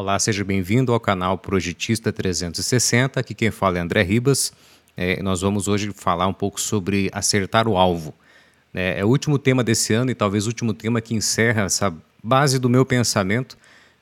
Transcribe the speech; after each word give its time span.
Olá, 0.00 0.18
seja 0.18 0.42
bem-vindo 0.42 0.94
ao 0.94 0.98
canal 0.98 1.36
Projetista 1.36 2.10
360. 2.10 3.20
Aqui 3.20 3.34
quem 3.34 3.50
fala 3.50 3.76
é 3.76 3.82
André 3.82 4.02
Ribas. 4.02 4.50
É, 4.96 5.22
nós 5.22 5.42
vamos 5.42 5.68
hoje 5.68 5.92
falar 5.94 6.26
um 6.26 6.32
pouco 6.32 6.58
sobre 6.58 7.10
acertar 7.12 7.68
o 7.68 7.76
alvo. 7.76 8.14
É, 8.72 9.00
é, 9.00 9.04
o 9.04 9.08
último 9.08 9.38
tema 9.38 9.62
desse 9.62 9.92
ano 9.92 10.10
e 10.10 10.14
talvez 10.14 10.46
o 10.46 10.48
último 10.48 10.72
tema 10.72 11.02
que 11.02 11.14
encerra 11.14 11.64
essa 11.64 11.94
base 12.24 12.58
do 12.58 12.66
meu 12.66 12.86
pensamento, 12.86 13.58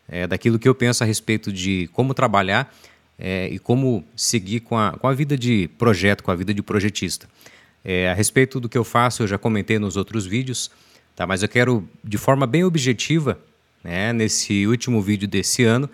é, 0.08 0.24
daquilo 0.24 0.56
que 0.56 0.68
eu 0.68 0.74
penso 0.74 1.02
a 1.02 1.06
respeito 1.06 1.52
de 1.52 1.90
como 1.92 2.14
trabalhar 2.14 2.72
é, 3.18 3.48
e 3.48 3.58
como 3.58 4.04
seguir 4.14 4.60
com 4.60 4.78
a, 4.78 4.92
com 4.92 5.08
a 5.08 5.12
vida 5.12 5.36
de 5.36 5.66
projeto, 5.78 6.22
com 6.22 6.30
a 6.30 6.36
vida 6.36 6.54
de 6.54 6.62
projetista. 6.62 7.28
É, 7.84 8.08
a 8.08 8.14
respeito 8.14 8.60
do 8.60 8.68
que 8.68 8.78
eu 8.78 8.84
faço, 8.84 9.24
eu 9.24 9.26
já 9.26 9.36
comentei 9.36 9.80
nos 9.80 9.96
outros 9.96 10.24
vídeos, 10.24 10.70
tá? 11.16 11.26
mas 11.26 11.42
eu 11.42 11.48
quero, 11.48 11.88
de 12.04 12.18
forma 12.18 12.46
bem 12.46 12.62
objetiva, 12.62 13.37
né, 13.88 14.12
nesse 14.12 14.66
último 14.66 15.01
vídeo 15.01 15.27
desse 15.27 15.65
ano, 15.65 15.88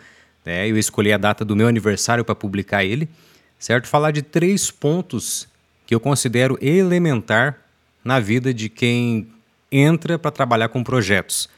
né, 0.45 0.69
eu 0.69 0.77
escolhi 0.77 1.13
a 1.13 1.17
data 1.17 1.45
do 1.45 1.55
meu 1.55 1.69
aniversário 1.69 2.25
para 2.25 2.35
publicar 2.35 2.85
ele, 2.85 3.09
certo? 3.57 3.87
Falar 3.87 4.11
de 4.11 4.21
três 4.21 4.69
pontos 4.69 5.47
que 5.87 5.95
eu 5.95 6.01
considero 6.01 6.59
elementar 6.61 7.57
na 8.05 8.19
vida 8.19 8.53
de 8.53 8.69
quem 8.69 9.29
entra 9.71 10.19
para 10.19 10.33
trabalhar 10.33 10.69
com 10.71 10.83
projetos. 10.83 11.49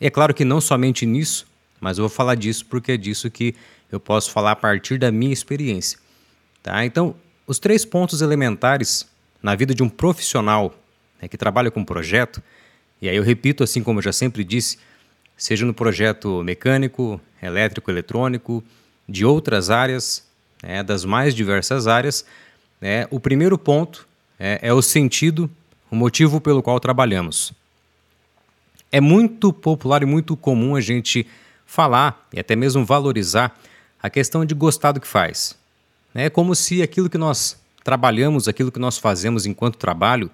É 0.00 0.08
claro 0.08 0.32
que 0.32 0.46
não 0.46 0.62
somente 0.62 1.04
nisso, 1.04 1.46
mas 1.78 1.98
eu 1.98 2.04
vou 2.04 2.08
falar 2.08 2.36
disso 2.36 2.64
porque 2.64 2.92
é 2.92 2.96
disso 2.96 3.30
que 3.30 3.54
eu 3.92 4.00
posso 4.00 4.30
falar 4.30 4.52
a 4.52 4.56
partir 4.56 4.98
da 4.98 5.12
minha 5.12 5.32
experiência. 5.32 5.98
Tá? 6.62 6.86
Então, 6.86 7.14
os 7.46 7.58
três 7.58 7.84
pontos 7.84 8.22
elementares 8.22 9.06
na 9.42 9.54
vida 9.54 9.74
de 9.74 9.82
um 9.82 9.90
profissional 9.90 10.74
né, 11.20 11.28
que 11.28 11.36
trabalha 11.36 11.70
com 11.70 11.84
projeto, 11.84 12.42
e 13.00 13.10
aí 13.10 13.16
eu 13.16 13.22
repito, 13.22 13.62
assim 13.62 13.82
como 13.82 13.98
eu 13.98 14.02
já 14.02 14.12
sempre 14.12 14.42
disse, 14.42 14.78
seja 15.36 15.66
no 15.66 15.74
projeto 15.74 16.42
mecânico, 16.42 17.20
elétrico, 17.42 17.90
eletrônico, 17.90 18.64
de 19.08 19.24
outras 19.24 19.70
áreas, 19.70 20.24
né, 20.62 20.82
das 20.82 21.04
mais 21.04 21.34
diversas 21.34 21.86
áreas, 21.86 22.24
né, 22.80 23.06
o 23.10 23.20
primeiro 23.20 23.58
ponto 23.58 24.06
é, 24.38 24.58
é 24.62 24.72
o 24.72 24.82
sentido, 24.82 25.50
o 25.90 25.96
motivo 25.96 26.40
pelo 26.40 26.62
qual 26.62 26.80
trabalhamos. 26.80 27.52
É 28.90 29.00
muito 29.00 29.52
popular 29.52 30.02
e 30.02 30.06
muito 30.06 30.36
comum 30.36 30.74
a 30.74 30.80
gente 30.80 31.26
falar 31.66 32.26
e 32.32 32.40
até 32.40 32.56
mesmo 32.56 32.84
valorizar 32.84 33.58
a 34.02 34.08
questão 34.08 34.44
de 34.44 34.54
gostar 34.54 34.92
do 34.92 35.00
que 35.00 35.06
faz. 35.06 35.56
É 36.14 36.30
como 36.30 36.54
se 36.54 36.82
aquilo 36.82 37.10
que 37.10 37.18
nós 37.18 37.60
trabalhamos, 37.84 38.48
aquilo 38.48 38.72
que 38.72 38.78
nós 38.78 38.98
fazemos 38.98 39.44
enquanto 39.46 39.76
trabalho, 39.76 40.30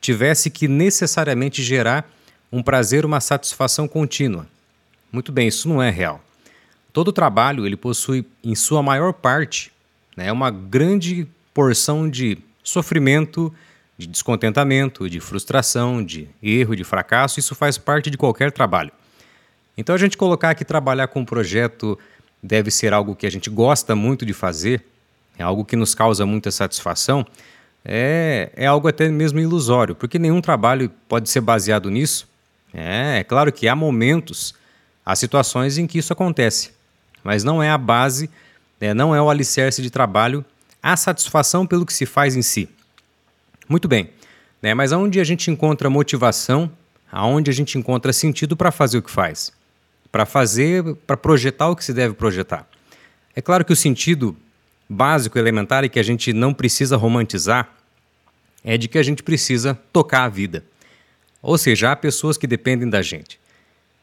tivesse 0.00 0.50
que 0.50 0.66
necessariamente 0.66 1.62
gerar 1.62 2.10
um 2.56 2.62
prazer, 2.62 3.04
uma 3.04 3.20
satisfação 3.20 3.86
contínua. 3.86 4.46
Muito 5.12 5.30
bem, 5.30 5.48
isso 5.48 5.68
não 5.68 5.82
é 5.82 5.90
real. 5.90 6.22
Todo 6.92 7.12
trabalho 7.12 7.66
ele 7.66 7.76
possui, 7.76 8.24
em 8.42 8.54
sua 8.54 8.82
maior 8.82 9.12
parte, 9.12 9.70
né, 10.16 10.32
uma 10.32 10.50
grande 10.50 11.26
porção 11.52 12.08
de 12.08 12.38
sofrimento, 12.62 13.52
de 13.98 14.06
descontentamento, 14.06 15.08
de 15.08 15.20
frustração, 15.20 16.02
de 16.02 16.28
erro, 16.42 16.74
de 16.74 16.82
fracasso. 16.82 17.38
Isso 17.38 17.54
faz 17.54 17.76
parte 17.76 18.08
de 18.10 18.16
qualquer 18.16 18.50
trabalho. 18.50 18.90
Então, 19.76 19.94
a 19.94 19.98
gente 19.98 20.16
colocar 20.16 20.54
que 20.54 20.64
trabalhar 20.64 21.08
com 21.08 21.20
um 21.20 21.24
projeto 21.24 21.98
deve 22.42 22.70
ser 22.70 22.94
algo 22.94 23.14
que 23.14 23.26
a 23.26 23.30
gente 23.30 23.50
gosta 23.50 23.94
muito 23.94 24.24
de 24.24 24.32
fazer, 24.32 24.82
é 25.38 25.42
algo 25.42 25.62
que 25.62 25.76
nos 25.76 25.94
causa 25.94 26.24
muita 26.24 26.50
satisfação, 26.50 27.26
é, 27.84 28.50
é 28.56 28.66
algo 28.66 28.88
até 28.88 29.08
mesmo 29.10 29.38
ilusório, 29.38 29.94
porque 29.94 30.18
nenhum 30.18 30.40
trabalho 30.40 30.90
pode 31.06 31.28
ser 31.28 31.42
baseado 31.42 31.90
nisso. 31.90 32.26
É, 32.78 33.20
é 33.20 33.24
claro 33.24 33.50
que 33.50 33.66
há 33.66 33.74
momentos, 33.74 34.54
há 35.04 35.16
situações 35.16 35.78
em 35.78 35.86
que 35.86 35.96
isso 35.96 36.12
acontece, 36.12 36.72
mas 37.24 37.42
não 37.42 37.62
é 37.62 37.70
a 37.70 37.78
base, 37.78 38.28
né, 38.78 38.92
não 38.92 39.14
é 39.14 39.22
o 39.22 39.30
alicerce 39.30 39.80
de 39.80 39.88
trabalho 39.88 40.44
a 40.82 40.94
satisfação 40.94 41.66
pelo 41.66 41.86
que 41.86 41.92
se 41.92 42.04
faz 42.04 42.36
em 42.36 42.42
si. 42.42 42.68
Muito 43.66 43.88
bem, 43.88 44.10
né, 44.60 44.74
mas 44.74 44.92
aonde 44.92 45.18
a 45.18 45.24
gente 45.24 45.50
encontra 45.50 45.88
motivação, 45.88 46.70
aonde 47.10 47.50
a 47.50 47.54
gente 47.54 47.78
encontra 47.78 48.12
sentido 48.12 48.54
para 48.54 48.70
fazer 48.70 48.98
o 48.98 49.02
que 49.02 49.10
faz, 49.10 49.50
para 50.12 50.26
fazer, 50.26 50.84
para 51.06 51.16
projetar 51.16 51.70
o 51.70 51.76
que 51.76 51.82
se 51.82 51.94
deve 51.94 52.12
projetar. 52.12 52.68
É 53.34 53.40
claro 53.40 53.64
que 53.64 53.72
o 53.72 53.76
sentido 53.76 54.36
básico, 54.88 55.38
elementar 55.38 55.82
e 55.82 55.88
que 55.88 55.98
a 55.98 56.02
gente 56.02 56.30
não 56.34 56.52
precisa 56.52 56.94
romantizar 56.96 57.72
é 58.62 58.76
de 58.76 58.86
que 58.86 58.98
a 58.98 59.02
gente 59.02 59.22
precisa 59.22 59.74
tocar 59.92 60.24
a 60.24 60.28
vida. 60.28 60.62
Ou 61.46 61.56
seja, 61.56 61.92
há 61.92 61.96
pessoas 61.96 62.36
que 62.36 62.44
dependem 62.44 62.90
da 62.90 63.00
gente. 63.00 63.38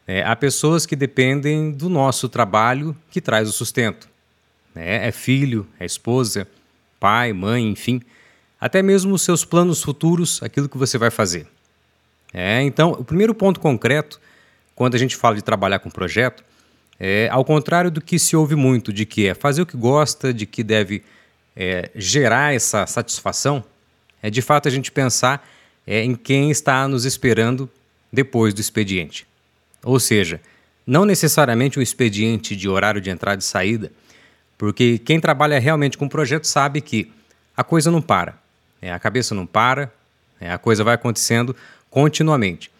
É, 0.06 0.22
há 0.22 0.34
pessoas 0.34 0.86
que 0.86 0.96
dependem 0.96 1.70
do 1.70 1.90
nosso 1.90 2.26
trabalho 2.26 2.96
que 3.10 3.20
traz 3.20 3.46
o 3.46 3.52
sustento. 3.52 4.08
É, 4.74 5.08
é 5.08 5.12
filho, 5.12 5.66
é 5.78 5.84
esposa, 5.84 6.48
pai, 6.98 7.34
mãe, 7.34 7.68
enfim. 7.68 8.00
Até 8.58 8.82
mesmo 8.82 9.12
os 9.12 9.20
seus 9.20 9.44
planos 9.44 9.82
futuros, 9.82 10.42
aquilo 10.42 10.70
que 10.70 10.78
você 10.78 10.96
vai 10.96 11.10
fazer. 11.10 11.46
É, 12.32 12.62
então, 12.62 12.92
o 12.92 13.04
primeiro 13.04 13.34
ponto 13.34 13.60
concreto, 13.60 14.18
quando 14.74 14.94
a 14.94 14.98
gente 14.98 15.14
fala 15.14 15.34
de 15.34 15.42
trabalhar 15.42 15.80
com 15.80 15.90
projeto, 15.90 16.42
é 16.98 17.28
ao 17.30 17.44
contrário 17.44 17.90
do 17.90 18.00
que 18.00 18.18
se 18.18 18.34
ouve 18.34 18.54
muito, 18.54 18.90
de 18.90 19.04
que 19.04 19.26
é 19.26 19.34
fazer 19.34 19.60
o 19.60 19.66
que 19.66 19.76
gosta, 19.76 20.32
de 20.32 20.46
que 20.46 20.62
deve 20.62 21.04
é, 21.54 21.90
gerar 21.94 22.54
essa 22.54 22.86
satisfação, 22.86 23.62
é 24.22 24.30
de 24.30 24.40
fato 24.40 24.66
a 24.66 24.70
gente 24.70 24.90
pensar 24.90 25.46
é, 25.86 26.02
em 26.02 26.14
quem 26.14 26.50
está 26.50 26.86
nos 26.88 27.04
esperando 27.04 27.68
depois 28.12 28.54
do 28.54 28.60
expediente. 28.60 29.26
Ou 29.82 30.00
seja, 30.00 30.40
não 30.86 31.04
necessariamente 31.04 31.78
um 31.78 31.82
expediente 31.82 32.54
de 32.54 32.68
horário 32.68 33.00
de 33.00 33.10
entrada 33.10 33.40
e 33.40 33.44
saída, 33.44 33.92
porque 34.56 34.98
quem 34.98 35.20
trabalha 35.20 35.58
realmente 35.58 35.98
com 35.98 36.06
o 36.06 36.10
projeto 36.10 36.44
sabe 36.44 36.80
que 36.80 37.10
a 37.56 37.64
coisa 37.64 37.90
não 37.90 38.02
para, 38.02 38.38
é, 38.80 38.92
a 38.92 38.98
cabeça 38.98 39.34
não 39.34 39.46
para, 39.46 39.92
é, 40.40 40.50
a 40.50 40.58
coisa 40.58 40.84
vai 40.84 40.94
acontecendo 40.94 41.54
continuamente. 41.90 42.70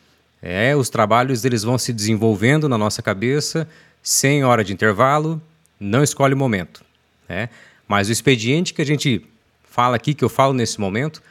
É, 0.43 0.77
os 0.77 0.91
trabalhos 0.91 1.45
eles 1.45 1.63
vão 1.63 1.79
se 1.79 1.93
desenvolvendo 1.93 2.69
na 2.69 2.77
nossa 2.77 3.01
cabeça 3.01 3.69
sem 4.03 4.45
hora 4.45 4.63
de 4.63 4.73
intervalo, 4.73 5.41
não 5.81 6.03
escolhe 6.03 6.35
o 6.35 6.37
momento. 6.37 6.85
É? 7.27 7.49
Mas 7.89 8.09
o 8.09 8.13
expediente 8.13 8.75
que 8.75 8.83
a 8.83 8.87
gente 8.87 9.25
fala 9.65 9.97
aqui, 9.97 10.13
que 10.13 10.23
eu 10.23 10.29
falo 10.29 10.53
nesse 10.53 10.79
momento, 10.79 11.23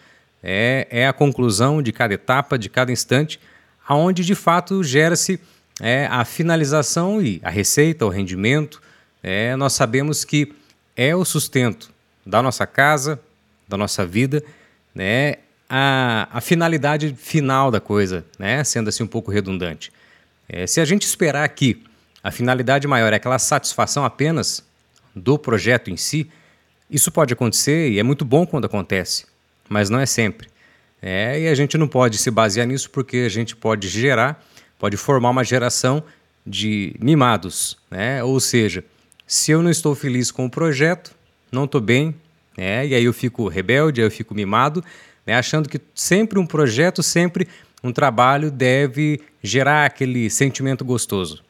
é, 0.44 0.88
é 0.92 1.08
a 1.08 1.14
conclusão 1.14 1.82
de 1.82 1.94
cada 1.94 2.14
etapa, 2.14 2.60
de 2.60 2.70
cada 2.70 2.92
instante, 2.92 3.40
aonde 3.88 4.26
de 4.26 4.36
fato 4.36 4.84
gera-se 4.84 5.40
é, 5.80 6.06
a 6.12 6.26
finalização 6.26 7.22
e 7.22 7.40
a 7.42 7.50
receita, 7.50 8.06
o 8.06 8.10
rendimento. 8.10 8.82
É, 9.24 9.56
nós 9.56 9.74
sabemos 9.74 10.26
que 10.26 10.54
é 10.98 11.16
o 11.16 11.24
sustento 11.24 11.92
da 12.26 12.42
nossa 12.42 12.68
casa, 12.68 13.20
da 13.68 13.78
nossa 13.78 14.06
vida, 14.06 14.44
né, 14.94 15.36
a, 15.70 16.28
a 16.32 16.42
finalidade 16.42 17.16
final 17.18 17.72
da 17.72 17.80
coisa, 17.80 18.26
né, 18.38 18.64
sendo 18.64 18.90
assim 18.90 19.04
um 19.04 19.08
pouco 19.08 19.32
redundante. 19.32 19.92
É, 20.48 20.68
se 20.68 20.82
a 20.82 20.86
gente 20.86 21.04
esperar 21.04 21.48
que 21.50 21.82
a 22.22 22.32
finalidade 22.32 22.86
maior 22.88 23.14
é 23.14 23.16
aquela 23.16 23.40
satisfação 23.40 24.04
apenas 24.04 24.64
do 25.16 25.40
projeto 25.40 25.90
em 25.90 25.98
si, 25.98 26.30
isso 26.90 27.12
pode 27.12 27.34
acontecer 27.34 27.90
e 27.90 28.00
é 28.00 28.04
muito 28.04 28.24
bom 28.24 28.46
quando 28.46 28.66
acontece 28.66 29.26
mas 29.70 29.90
não 29.90 30.00
é 30.00 30.06
sempre. 30.06 30.48
É, 31.02 31.42
e 31.42 31.48
a 31.48 31.56
gente 31.56 31.78
não 31.78 31.88
pode 31.88 32.18
se 32.18 32.32
basear 32.32 32.66
nisso 32.66 32.90
porque 32.90 33.18
a 33.18 33.30
gente 33.30 33.56
pode 33.56 33.88
gerar, 33.88 34.42
pode 34.80 34.96
formar 34.96 35.32
uma 35.32 35.44
geração 35.44 36.04
de 36.46 36.96
mimados, 37.00 37.78
né? 37.92 38.24
Ou 38.24 38.40
seja, 38.40 38.84
se 39.28 39.52
eu 39.52 39.62
não 39.62 39.70
estou 39.70 39.96
feliz 39.96 40.32
com 40.32 40.46
o 40.46 40.50
projeto, 40.50 41.14
não 41.52 41.66
estou 41.66 41.82
bem, 41.82 42.16
né? 42.58 42.88
E 42.88 42.96
aí 42.96 43.04
eu 43.04 43.14
fico 43.14 43.48
rebelde, 43.48 44.02
aí 44.02 44.08
eu 44.08 44.12
fico 44.12 44.34
mimado, 44.34 44.84
né? 45.26 45.36
achando 45.36 45.68
que 45.68 45.80
sempre 45.94 46.40
um 46.40 46.46
projeto, 46.46 47.02
sempre 47.02 47.48
um 47.84 47.92
trabalho 47.92 48.50
deve 48.50 49.22
gerar 49.42 49.86
aquele 49.86 50.30
sentimento 50.30 50.86
gostoso, 50.86 51.44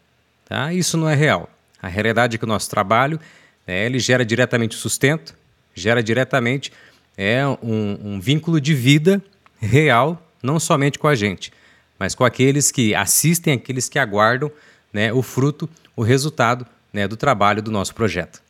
tá? 0.46 0.74
Isso 0.74 0.98
não 0.98 1.08
é 1.08 1.16
real. 1.16 1.50
A 1.82 1.88
realidade 1.88 2.36
é 2.36 2.40
que 2.40 2.46
o 2.46 2.48
nosso 2.48 2.70
trabalho, 2.70 3.20
né, 3.68 3.86
ele 3.86 4.00
gera 4.00 4.26
diretamente 4.26 4.76
sustento, 4.76 5.36
gera 5.76 6.02
diretamente 6.02 6.72
é 7.18 7.46
um, 7.62 7.98
um 8.04 8.20
vínculo 8.20 8.60
de 8.60 8.74
vida 8.74 9.22
real, 9.60 10.22
não 10.42 10.60
somente 10.60 11.00
com 11.00 11.08
a 11.08 11.16
gente, 11.16 11.52
mas 11.98 12.16
com 12.16 12.26
aqueles 12.26 12.72
que 12.72 12.94
assistem, 12.94 13.54
aqueles 13.54 13.88
que 13.88 13.98
aguardam 13.98 14.52
né, 14.92 15.14
o 15.14 15.22
fruto, 15.22 15.70
o 15.96 16.02
resultado 16.02 16.66
né, 16.92 17.08
do 17.08 17.16
trabalho 17.16 17.62
do 17.62 17.72
nosso 17.72 17.96
projeto. 17.96 18.42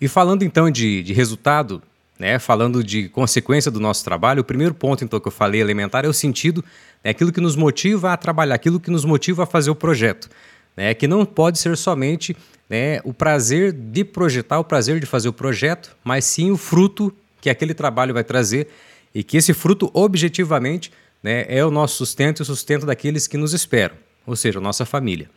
E 0.00 0.08
falando 0.08 0.42
então 0.42 0.70
de, 0.70 1.02
de 1.02 1.12
resultado, 1.12 1.82
né, 2.18 2.38
falando 2.38 2.84
de 2.84 3.08
consequência 3.08 3.70
do 3.70 3.80
nosso 3.80 4.04
trabalho, 4.04 4.42
o 4.42 4.44
primeiro 4.44 4.74
ponto 4.74 5.04
então 5.04 5.18
que 5.18 5.28
eu 5.28 5.32
falei 5.32 5.60
elementar 5.60 6.04
é 6.04 6.08
o 6.08 6.12
sentido, 6.12 6.64
é 7.02 7.10
aquilo 7.10 7.32
que 7.32 7.40
nos 7.40 7.56
motiva 7.56 8.12
a 8.12 8.16
trabalhar, 8.16 8.54
aquilo 8.54 8.78
que 8.78 8.90
nos 8.90 9.04
motiva 9.04 9.44
a 9.44 9.46
fazer 9.46 9.70
o 9.70 9.74
projeto, 9.74 10.28
né, 10.76 10.94
que 10.94 11.08
não 11.08 11.24
pode 11.24 11.58
ser 11.58 11.76
somente 11.76 12.36
né, 12.68 13.00
o 13.04 13.12
prazer 13.12 13.72
de 13.72 14.04
projetar, 14.04 14.58
o 14.58 14.64
prazer 14.64 15.00
de 15.00 15.06
fazer 15.06 15.28
o 15.28 15.32
projeto, 15.32 15.96
mas 16.04 16.24
sim 16.24 16.50
o 16.50 16.56
fruto 16.56 17.14
que 17.44 17.50
aquele 17.50 17.74
trabalho 17.74 18.14
vai 18.14 18.24
trazer 18.24 18.68
e 19.14 19.22
que 19.22 19.36
esse 19.36 19.52
fruto, 19.52 19.90
objetivamente, 19.92 20.90
né, 21.22 21.44
é 21.46 21.62
o 21.62 21.70
nosso 21.70 21.96
sustento 21.96 22.38
e 22.38 22.42
o 22.42 22.44
sustento 22.46 22.86
daqueles 22.86 23.26
que 23.26 23.36
nos 23.36 23.52
esperam, 23.52 23.94
ou 24.26 24.34
seja, 24.34 24.58
a 24.58 24.62
nossa 24.62 24.86
família. 24.86 25.28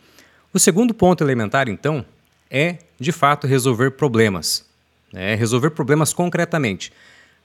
O 0.54 0.58
segundo 0.58 0.94
ponto 0.94 1.22
elementar, 1.22 1.68
então, 1.68 2.06
é, 2.50 2.78
de 2.98 3.12
fato, 3.12 3.46
resolver 3.46 3.92
problemas. 3.92 4.66
É 5.14 5.36
resolver 5.36 5.72
problemas 5.72 6.14
concretamente. 6.14 6.94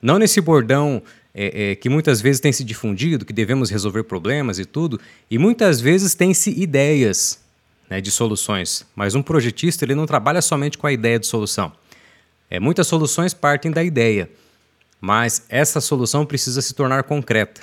Não 0.00 0.16
nesse 0.16 0.40
bordão 0.40 1.02
é, 1.34 1.72
é, 1.72 1.74
que 1.74 1.88
muitas 1.88 2.20
vezes 2.20 2.40
tem 2.40 2.52
se 2.52 2.62
difundido, 2.62 3.24
que 3.24 3.32
devemos 3.32 3.68
resolver 3.68 4.04
problemas 4.04 4.60
e 4.60 4.64
tudo, 4.64 5.00
e 5.28 5.38
muitas 5.38 5.80
vezes 5.80 6.14
tem-se 6.14 6.50
ideias 6.50 7.40
né, 7.90 8.00
de 8.00 8.12
soluções. 8.12 8.86
Mas 8.94 9.16
um 9.16 9.22
projetista 9.22 9.84
ele 9.84 9.96
não 9.96 10.06
trabalha 10.06 10.40
somente 10.40 10.78
com 10.78 10.86
a 10.86 10.92
ideia 10.92 11.18
de 11.18 11.26
solução. 11.26 11.72
É, 12.48 12.60
muitas 12.60 12.86
soluções 12.86 13.34
partem 13.34 13.70
da 13.70 13.82
ideia, 13.82 14.30
mas 15.02 15.44
essa 15.48 15.80
solução 15.80 16.24
precisa 16.24 16.62
se 16.62 16.72
tornar 16.74 17.02
concreta. 17.02 17.62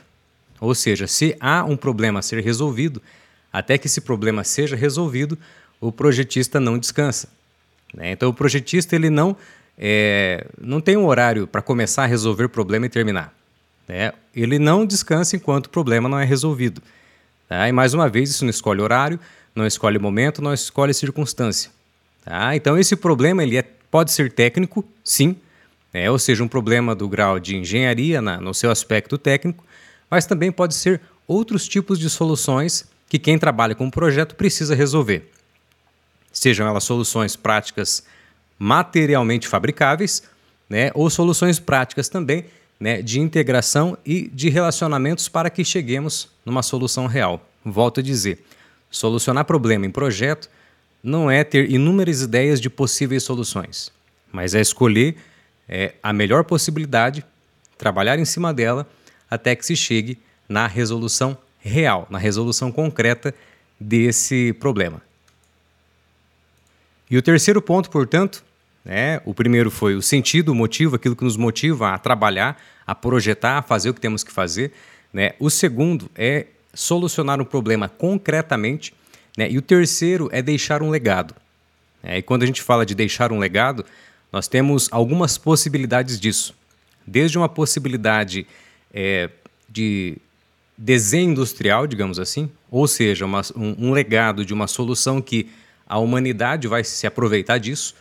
Ou 0.60 0.76
seja, 0.76 1.08
se 1.08 1.38
há 1.40 1.64
um 1.64 1.78
problema 1.78 2.20
a 2.20 2.22
ser 2.22 2.44
resolvido, 2.44 3.02
até 3.52 3.78
que 3.78 3.88
esse 3.88 4.02
problema 4.02 4.44
seja 4.44 4.76
resolvido, 4.76 5.38
o 5.80 5.90
projetista 5.90 6.60
não 6.60 6.78
descansa. 6.78 7.30
Né? 7.94 8.12
Então, 8.12 8.28
o 8.28 8.34
projetista 8.34 8.94
ele 8.94 9.10
não, 9.10 9.38
é, 9.78 10.46
não 10.60 10.82
tem 10.82 10.98
um 10.98 11.06
horário 11.06 11.48
para 11.48 11.62
começar 11.62 12.04
a 12.04 12.08
resolver 12.08 12.44
o 12.44 12.50
problema 12.50 12.88
e 12.88 12.90
terminar. 12.90 13.34
Né? 13.88 14.12
Ele 14.36 14.60
não 14.60 14.86
descansa 14.86 15.38
enquanto 15.38 15.68
o 15.68 15.70
problema 15.70 16.10
não 16.10 16.20
é 16.20 16.26
resolvido. 16.26 16.82
Tá? 17.48 17.70
E 17.70 17.72
mais 17.72 17.94
uma 17.94 18.10
vez, 18.10 18.30
isso 18.30 18.44
não 18.44 18.50
escolhe 18.50 18.82
horário, 18.82 19.18
não 19.56 19.66
escolhe 19.66 19.98
momento, 19.98 20.42
não 20.42 20.54
escolhe 20.54 20.94
circunstância. 20.94 21.72
Tá? 22.26 22.54
Então, 22.54 22.78
esse 22.78 22.98
problema 22.98 23.44
ele 23.44 23.56
é, 23.56 23.64
pode 23.90 24.12
ser 24.12 24.30
técnico, 24.30 24.84
sim, 25.06 25.38
né? 25.94 26.10
ou 26.10 26.20
seja, 26.20 26.44
um 26.44 26.48
problema 26.48 26.96
do 26.96 27.08
grau 27.08 27.40
de 27.40 27.56
engenharia 27.56 28.22
na, 28.22 28.40
no 28.40 28.54
seu 28.54 28.72
aspecto 28.72 29.18
técnico, 29.18 29.64
mas 30.10 30.26
também 30.26 30.52
pode 30.52 30.76
ser 30.76 31.02
outros 31.28 31.68
tipos 31.68 32.00
de 32.00 32.10
soluções 32.10 32.90
que 33.08 33.20
quem 33.20 33.38
trabalha 33.38 33.76
com 33.76 33.86
um 33.86 33.92
projeto 33.92 34.36
precisa 34.36 34.76
resolver. 34.76 35.30
Sejam 36.32 36.68
elas 36.68 36.84
soluções 36.84 37.36
práticas 37.36 38.04
materialmente 38.58 39.48
fabricáveis, 39.48 40.24
né, 40.70 40.92
ou 40.94 41.10
soluções 41.10 41.60
práticas 41.60 42.10
também 42.10 42.46
né, 42.80 43.02
de 43.02 43.20
integração 43.20 43.98
e 44.06 44.30
de 44.30 44.50
relacionamentos 44.50 45.28
para 45.28 45.50
que 45.50 45.66
cheguemos 45.66 46.30
numa 46.46 46.62
solução 46.64 47.08
real. 47.08 47.46
Volto 47.66 48.00
a 48.00 48.04
dizer, 48.04 48.44
solucionar 48.90 49.46
problema 49.46 49.86
em 49.86 49.92
projeto 49.92 50.50
não 51.04 51.30
é 51.30 51.44
ter 51.44 51.70
inúmeras 51.72 52.22
ideias 52.22 52.62
de 52.62 52.70
possíveis 52.70 53.24
soluções, 53.24 53.92
mas 54.32 54.54
é 54.54 54.62
escolher 54.62 55.18
é, 55.70 55.94
a 56.02 56.12
melhor 56.12 56.44
possibilidade, 56.44 57.24
trabalhar 57.78 58.18
em 58.18 58.26
cima 58.26 58.54
dela 58.54 58.90
até 59.30 59.56
que 59.56 59.66
se 59.66 59.76
chegue 59.76 60.18
na 60.48 60.66
resolução 60.66 61.38
real, 61.60 62.08
na 62.10 62.18
resolução 62.18 62.72
concreta 62.72 63.34
desse 63.80 64.54
problema. 64.54 65.02
E 67.10 67.18
o 67.18 67.22
terceiro 67.22 67.62
ponto, 67.62 67.90
portanto, 67.90 68.44
né, 68.84 69.22
o 69.26 69.34
primeiro 69.34 69.70
foi 69.70 69.96
o 69.96 70.02
sentido, 70.02 70.50
o 70.50 70.56
motivo, 70.56 70.96
aquilo 70.96 71.16
que 71.16 71.24
nos 71.24 71.38
motiva 71.38 71.94
a 71.94 71.98
trabalhar, 71.98 72.60
a 72.86 72.96
projetar, 72.96 73.60
a 73.60 73.62
fazer 73.62 73.90
o 73.90 73.94
que 73.94 74.02
temos 74.02 74.24
que 74.24 74.32
fazer. 74.32 74.74
Né? 75.14 75.34
O 75.40 75.50
segundo 75.50 76.10
é 76.16 76.48
solucionar 76.74 77.42
um 77.42 77.46
problema 77.46 77.90
concretamente. 77.90 78.94
Né? 79.38 79.52
E 79.52 79.58
o 79.58 79.62
terceiro 79.62 80.30
é 80.32 80.42
deixar 80.42 80.82
um 80.82 80.90
legado. 80.90 81.36
É, 82.02 82.18
e 82.18 82.22
quando 82.22 82.44
a 82.44 82.46
gente 82.46 82.62
fala 82.62 82.86
de 82.86 82.96
deixar 82.96 83.32
um 83.32 83.40
legado, 83.40 83.86
nós 84.32 84.48
temos 84.48 84.88
algumas 84.92 85.38
possibilidades 85.38 86.20
disso. 86.20 86.54
Desde 87.06 87.38
uma 87.38 87.50
possibilidade 87.50 88.46
é, 88.94 89.30
de 89.68 90.18
desenho 90.78 91.32
industrial, 91.32 91.86
digamos 91.88 92.20
assim, 92.20 92.50
ou 92.72 92.88
seja, 92.88 93.26
uma, 93.26 93.42
um, 93.56 93.90
um, 93.90 93.92
legado 93.92 94.46
de 94.46 94.54
uma 94.54 94.68
solução 94.68 95.22
que 95.22 95.50
a 95.88 95.98
humanidade 95.98 96.68
vai 96.68 96.84
se 96.84 97.06
aproveitar 97.06 97.58
disso. 97.58 97.96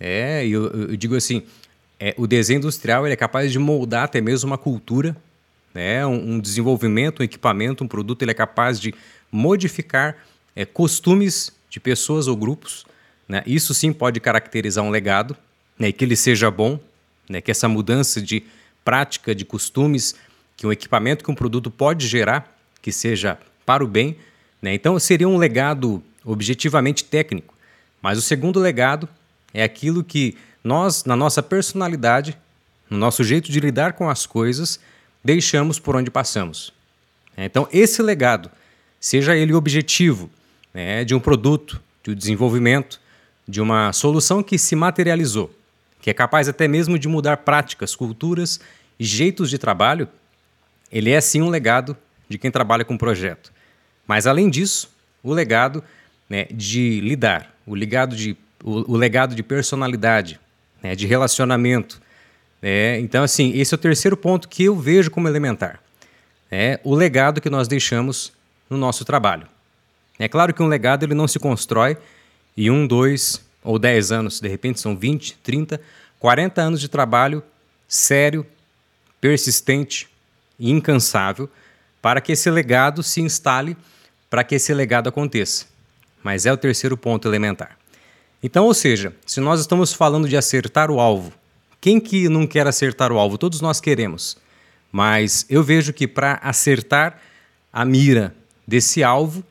É, 0.00 0.46
eu, 0.46 0.66
eu 0.66 0.96
digo 0.96 1.14
assim, 1.14 1.42
é, 2.00 2.14
o 2.16 2.26
desenho 2.26 2.58
industrial 2.58 3.06
é 3.06 3.14
capaz 3.14 3.52
de 3.52 3.58
moldar 3.58 4.04
até 4.04 4.20
mesmo 4.20 4.50
uma 4.50 4.58
cultura, 4.58 5.16
né, 5.72 6.04
um, 6.06 6.34
um 6.34 6.40
desenvolvimento, 6.40 7.20
um 7.20 7.24
equipamento, 7.24 7.84
um 7.84 7.88
produto, 7.88 8.22
ele 8.22 8.30
é 8.30 8.34
capaz 8.34 8.80
de 8.80 8.94
modificar 9.30 10.16
é, 10.54 10.64
costumes 10.64 11.52
de 11.68 11.78
pessoas 11.80 12.26
ou 12.26 12.36
grupos. 12.36 12.86
Né? 13.28 13.42
Isso 13.46 13.74
sim 13.74 13.92
pode 13.92 14.20
caracterizar 14.20 14.84
um 14.84 14.90
legado, 14.90 15.36
né, 15.78 15.92
que 15.92 16.04
ele 16.04 16.16
seja 16.16 16.50
bom, 16.50 16.78
né, 17.28 17.40
que 17.40 17.50
essa 17.50 17.68
mudança 17.68 18.20
de 18.20 18.44
prática, 18.84 19.34
de 19.34 19.44
costumes, 19.44 20.14
que 20.56 20.66
um 20.66 20.72
equipamento 20.72 21.24
que 21.24 21.30
um 21.30 21.34
produto 21.34 21.70
pode 21.70 22.06
gerar, 22.06 22.56
que 22.80 22.92
seja 22.92 23.38
para 23.64 23.82
o 23.82 23.88
bem. 23.88 24.16
Né? 24.60 24.74
Então, 24.74 24.98
seria 24.98 25.28
um 25.28 25.36
legado 25.36 26.02
objetivamente 26.24 27.04
técnico. 27.04 27.54
Mas 28.00 28.18
o 28.18 28.22
segundo 28.22 28.60
legado 28.60 29.08
é 29.52 29.62
aquilo 29.62 30.04
que 30.04 30.36
nós, 30.62 31.04
na 31.04 31.16
nossa 31.16 31.42
personalidade, 31.42 32.36
no 32.88 32.98
nosso 32.98 33.24
jeito 33.24 33.50
de 33.50 33.60
lidar 33.60 33.94
com 33.94 34.08
as 34.08 34.26
coisas, 34.26 34.78
deixamos 35.22 35.78
por 35.78 35.96
onde 35.96 36.10
passamos. 36.10 36.72
Então, 37.36 37.68
esse 37.72 38.02
legado, 38.02 38.50
seja 39.00 39.36
ele 39.36 39.52
objetivo 39.54 40.30
né, 40.72 41.04
de 41.04 41.14
um 41.14 41.20
produto, 41.20 41.80
de 42.02 42.10
um 42.10 42.14
desenvolvimento, 42.14 43.00
de 43.46 43.60
uma 43.60 43.92
solução 43.92 44.42
que 44.42 44.58
se 44.58 44.76
materializou, 44.76 45.50
que 46.04 46.10
é 46.10 46.12
capaz 46.12 46.50
até 46.50 46.68
mesmo 46.68 46.98
de 46.98 47.08
mudar 47.08 47.38
práticas, 47.38 47.96
culturas 47.96 48.60
e 49.00 49.04
jeitos 49.06 49.48
de 49.48 49.56
trabalho, 49.56 50.06
ele 50.92 51.10
é 51.10 51.18
sim 51.18 51.40
um 51.40 51.48
legado 51.48 51.96
de 52.28 52.36
quem 52.36 52.50
trabalha 52.50 52.84
com 52.84 52.94
o 52.94 52.98
projeto. 52.98 53.50
Mas 54.06 54.26
além 54.26 54.50
disso, 54.50 54.90
o 55.22 55.32
legado 55.32 55.82
né, 56.28 56.44
de 56.50 57.00
lidar, 57.00 57.50
o 57.66 57.74
legado 57.74 58.14
de, 58.14 58.36
o, 58.62 58.92
o 58.92 58.96
legado 58.98 59.34
de 59.34 59.42
personalidade, 59.42 60.38
né, 60.82 60.94
de 60.94 61.06
relacionamento. 61.06 62.02
Né? 62.60 63.00
Então, 63.00 63.24
assim, 63.24 63.58
esse 63.58 63.72
é 63.72 63.76
o 63.76 63.78
terceiro 63.78 64.14
ponto 64.14 64.46
que 64.46 64.64
eu 64.64 64.76
vejo 64.76 65.10
como 65.10 65.26
elementar. 65.26 65.80
É 66.52 66.78
o 66.84 66.94
legado 66.94 67.40
que 67.40 67.48
nós 67.48 67.66
deixamos 67.66 68.30
no 68.68 68.76
nosso 68.76 69.06
trabalho. 69.06 69.48
É 70.18 70.28
claro 70.28 70.52
que 70.52 70.62
um 70.62 70.68
legado 70.68 71.02
ele 71.02 71.14
não 71.14 71.26
se 71.26 71.38
constrói 71.38 71.96
em 72.54 72.70
um, 72.70 72.86
dois 72.86 73.42
ou 73.64 73.78
dez 73.78 74.12
anos, 74.12 74.40
de 74.40 74.48
repente 74.48 74.78
são 74.78 74.94
20, 74.94 75.38
30, 75.42 75.80
40 76.20 76.60
anos 76.60 76.80
de 76.80 76.88
trabalho 76.88 77.42
sério, 77.88 78.46
persistente, 79.20 80.08
e 80.58 80.70
incansável 80.70 81.48
para 82.00 82.20
que 82.20 82.32
esse 82.32 82.50
legado 82.50 83.02
se 83.02 83.20
instale, 83.20 83.76
para 84.28 84.44
que 84.44 84.54
esse 84.54 84.72
legado 84.74 85.08
aconteça. 85.08 85.66
Mas 86.22 86.46
é 86.46 86.52
o 86.52 86.56
terceiro 86.56 86.96
ponto 86.96 87.26
elementar. 87.26 87.76
Então, 88.42 88.66
ou 88.66 88.74
seja, 88.74 89.14
se 89.24 89.40
nós 89.40 89.60
estamos 89.60 89.92
falando 89.92 90.28
de 90.28 90.36
acertar 90.36 90.90
o 90.90 91.00
alvo, 91.00 91.32
quem 91.80 91.98
que 91.98 92.28
não 92.28 92.46
quer 92.46 92.66
acertar 92.66 93.10
o 93.10 93.18
alvo? 93.18 93.38
Todos 93.38 93.60
nós 93.60 93.80
queremos. 93.80 94.36
Mas 94.92 95.46
eu 95.48 95.62
vejo 95.62 95.92
que 95.92 96.06
para 96.06 96.34
acertar 96.42 97.20
a 97.72 97.84
mira 97.84 98.34
desse 98.66 99.02
alvo, 99.02 99.42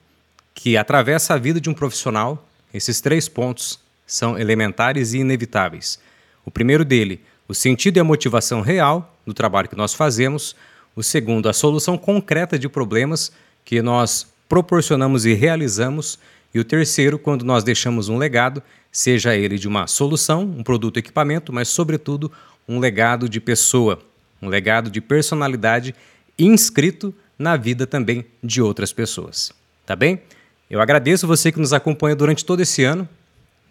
que 0.54 0.78
atravessa 0.78 1.34
a 1.34 1.38
vida 1.38 1.60
de 1.60 1.70
um 1.70 1.74
profissional, 1.74 2.48
esses 2.74 3.02
três 3.02 3.28
pontos 3.28 3.80
são 4.06 4.38
elementares 4.38 5.14
e 5.14 5.20
inevitáveis. 5.20 6.00
O 6.46 6.52
primeiro 6.52 6.84
dele, 6.84 7.22
o 7.48 7.54
sentido 7.54 7.98
e 7.98 8.00
a 8.00 8.04
motivação 8.04 8.62
real 8.62 9.18
do 9.26 9.34
trabalho 9.34 9.70
que 9.70 9.76
nós 9.76 9.94
fazemos. 9.94 10.56
O 10.96 11.04
segundo, 11.04 11.50
a 11.50 11.54
solução 11.54 11.98
concreta 11.98 12.58
de 12.58 12.70
problemas 12.70 13.32
que 13.66 13.82
nós 13.82 14.28
proporcionamos 14.48 15.26
e 15.26 15.34
realizamos. 15.34 16.20
E 16.54 16.60
o 16.60 16.64
terceiro, 16.64 17.18
quando 17.18 17.44
nós 17.44 17.64
deixamos 17.64 18.10
um 18.10 18.18
legado, 18.18 18.62
seja 18.92 19.36
ele 19.36 19.58
de 19.58 19.68
uma 19.68 19.88
solução, 19.88 20.44
um 20.44 20.64
produto, 20.64 20.98
equipamento, 20.98 21.52
mas, 21.52 21.68
sobretudo, 21.68 22.32
um 22.68 22.80
legado 22.80 23.28
de 23.28 23.40
pessoa, 23.40 24.00
um 24.42 24.48
legado 24.48 24.90
de 24.90 25.02
personalidade 25.02 25.96
inscrito 26.38 27.14
na 27.38 27.58
vida 27.58 27.88
também 27.88 28.26
de 28.44 28.62
outras 28.62 28.94
pessoas. 28.94 29.52
Tá 29.86 29.96
bem? 29.96 30.22
Eu 30.70 30.80
agradeço 30.80 31.28
você 31.28 31.52
que 31.52 31.60
nos 31.60 31.74
acompanha 31.74 32.16
durante 32.16 32.46
todo 32.46 32.62
esse 32.62 32.84
ano, 32.84 33.08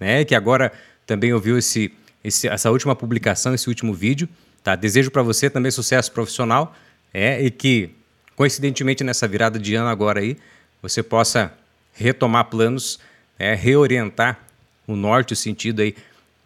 né, 0.02 0.24
que 0.24 0.34
agora 0.34 0.72
também 1.06 1.32
ouviu 1.32 1.56
esse, 1.56 1.92
esse, 2.24 2.48
essa 2.48 2.70
última 2.72 2.96
publicação, 2.96 3.54
esse 3.54 3.68
último 3.68 3.94
vídeo. 3.94 4.28
Tá? 4.62 4.74
Desejo 4.74 5.12
para 5.12 5.22
você 5.22 5.48
também 5.48 5.70
sucesso 5.70 6.10
profissional 6.10 6.74
é, 7.14 7.40
e 7.40 7.50
que, 7.50 7.90
coincidentemente, 8.34 9.04
nessa 9.04 9.28
virada 9.28 9.60
de 9.60 9.76
ano 9.76 9.88
agora 9.88 10.18
aí, 10.18 10.36
você 10.82 11.04
possa 11.04 11.52
retomar 11.94 12.46
planos, 12.46 12.98
é, 13.38 13.54
reorientar 13.54 14.40
o 14.88 14.96
norte, 14.96 15.34
o 15.34 15.36
sentido 15.36 15.82
aí 15.82 15.94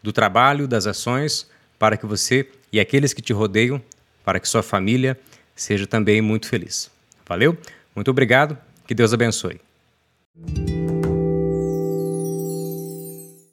do 0.02 0.12
trabalho, 0.12 0.68
das 0.68 0.86
ações, 0.86 1.48
para 1.78 1.96
que 1.96 2.04
você 2.04 2.46
e 2.70 2.78
aqueles 2.78 3.14
que 3.14 3.22
te 3.22 3.32
rodeiam, 3.32 3.80
para 4.22 4.38
que 4.38 4.46
sua 4.46 4.62
família 4.62 5.18
seja 5.54 5.86
também 5.86 6.20
muito 6.20 6.46
feliz. 6.46 6.90
Valeu? 7.26 7.56
Muito 7.94 8.10
obrigado, 8.10 8.58
que 8.86 8.94
Deus 8.94 9.14
abençoe. 9.14 9.58